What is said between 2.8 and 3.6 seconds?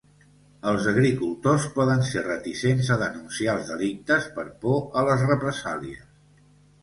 a denunciar